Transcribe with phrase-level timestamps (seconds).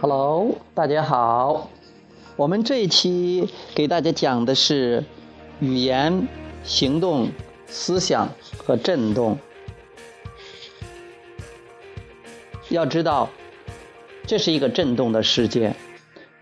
[0.00, 1.70] Hello，大家好。
[2.34, 5.04] 我们这一期给大家讲的是
[5.60, 6.26] 语言、
[6.64, 7.28] 行动、
[7.66, 8.28] 思想
[8.58, 9.38] 和震动。
[12.68, 13.28] 要知道，
[14.26, 15.76] 这是一个震动的世界，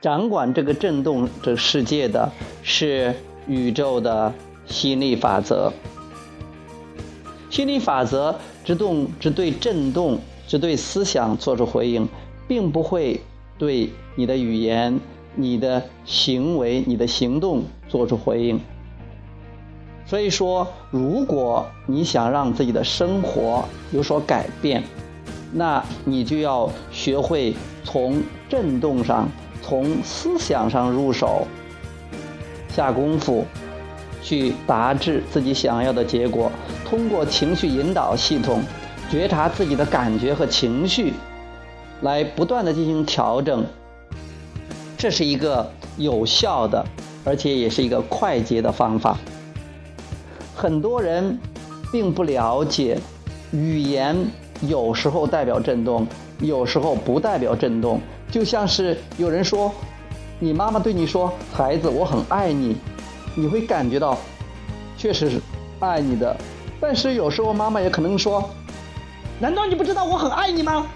[0.01, 2.33] 掌管这个震动这世界的
[2.63, 3.15] 是
[3.47, 4.33] 宇宙的
[4.65, 5.71] 吸引力法则。
[7.51, 12.09] 心理法则只动只对震动、只对思想做出回应，
[12.49, 13.21] 并不会。
[13.59, 14.99] 对你的语言、
[15.35, 18.59] 你的行为、你的行动做出回应。
[20.07, 23.63] 所以说，如果你想让自己的生活
[23.93, 24.83] 有所改变，
[25.53, 27.55] 那你就要学会
[27.85, 29.29] 从震动上、
[29.61, 31.47] 从思想上入手，
[32.71, 33.45] 下功夫，
[34.23, 36.51] 去达至自己想要的结果。
[36.85, 38.63] 通过情绪引导系统，
[39.11, 41.15] 觉察自己的感觉和情绪。
[42.03, 43.63] 来不断的进行调整，
[44.97, 46.83] 这是一个有效的，
[47.27, 49.19] 而且也是一个快捷的方法。
[50.57, 51.39] 很多人
[51.93, 52.99] 并不了解，
[53.53, 54.17] 语言
[54.63, 56.07] 有时候代表震动，
[56.39, 58.01] 有时候不代表震动。
[58.31, 59.71] 就像是有人说，
[60.39, 62.77] 你妈妈对你说：“孩子，我很爱你。”
[63.35, 64.17] 你会感觉到，
[64.97, 65.41] 确实是
[65.79, 66.37] 爱你的。
[66.81, 68.49] 但是有时候妈妈也可能说
[69.39, 70.87] ：“难道你不知道我很爱你吗？”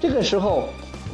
[0.00, 0.64] 这个时候，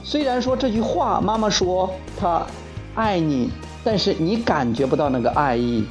[0.02, 2.46] 虽然说这句话妈妈说她
[2.94, 3.50] 爱你，
[3.82, 5.84] 但是你感觉不到那个爱意。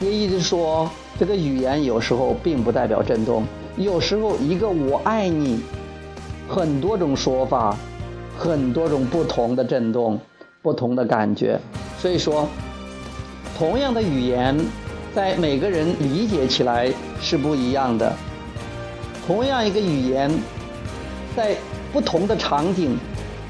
[0.00, 3.44] 也一直说，这个语言有时候并不代表震动，
[3.76, 5.62] 有时候一个我爱你，
[6.48, 7.76] 很多种说法，
[8.36, 10.18] 很多种不同的震动，
[10.60, 11.60] 不同的感觉。
[11.98, 12.48] 所以说，
[13.62, 14.58] 同样的语言，
[15.14, 18.12] 在每个人理解起来是不一样的。
[19.24, 20.28] 同样一个语言。
[21.36, 21.54] 在
[21.92, 22.98] 不同的场景、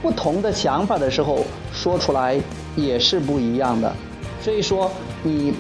[0.03, 2.39] 不同的想法的时候说出来
[2.77, 3.91] 也是不一样的。
[4.43, 4.91] 所以说，
[5.23, 5.55] 你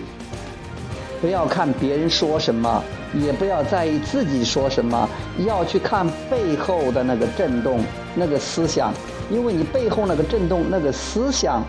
[1.22, 2.84] 不要看别人说什么，
[3.24, 5.08] 也不要在意自己说什么，
[5.46, 7.80] 要去看背后的那个震动、
[8.14, 8.92] 那个思想，
[9.30, 11.64] 因为你背后那个震动、那个思想，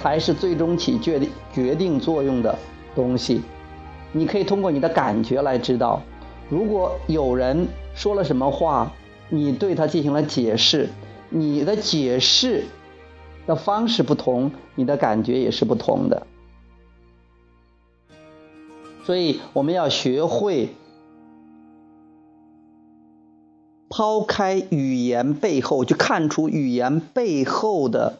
[0.00, 2.58] 才是最终起决定决定作用的
[2.94, 3.42] 东西。
[4.12, 6.02] 你可以通过你的感觉来知道，
[6.48, 8.92] 如果有人说了什么话。
[9.32, 10.88] 你对他进行了解释，
[11.28, 12.64] 你的解释
[13.46, 16.26] 的方式不同，你的感觉也是不同的。
[19.04, 20.70] 所以我们要学会
[23.88, 28.18] 抛开语言背后，去看出语言背后的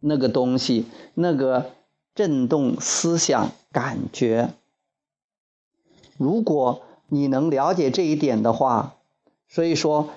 [0.00, 1.70] 那个东西，那个
[2.14, 4.50] 震动思想感觉。
[6.16, 8.96] 如果你能了解这一点的话，
[9.48, 10.10] 所以说。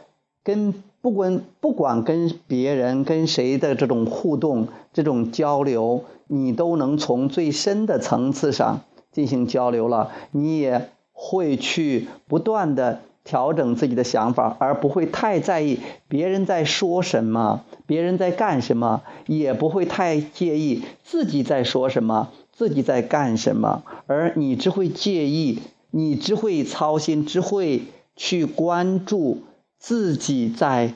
[0.46, 8.82] 跟不管不管跟别人跟谁的这种互动、这种交流，你都能从最深的层次上
[9.14, 10.12] 进行交流了。
[10.32, 23.84] 你也会去不断的调整自己的想法，而不会太在意别人在说什么、别人在干什么，也不会太介意自己在说什么、自己在干什么。
[24.07, 25.61] 而你只会介意，
[25.91, 27.84] 你只会操心，只会
[28.16, 29.44] 去关注。
[29.79, 30.94] 自己在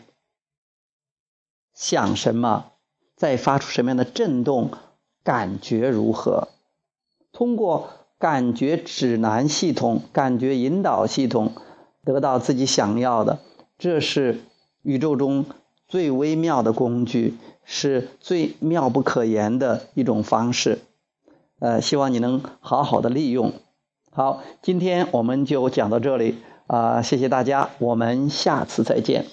[1.74, 2.68] 想什么，
[3.18, 4.72] 在发出什么样的震动，
[5.26, 6.48] 感觉如何？
[7.34, 11.52] 通过感觉指南系统、感觉引导系统，
[12.08, 13.40] 得到自己想要的，
[13.78, 14.40] 这是
[14.82, 15.46] 宇宙中
[15.90, 17.36] 最微妙的工具，
[17.66, 20.80] 是最妙不可言的一种方式。
[21.60, 23.52] 呃，希望你能好好的利用。
[24.12, 26.36] 好，今天我们就讲到这里。
[26.68, 29.26] 啊，谢谢大家，我们下次再见。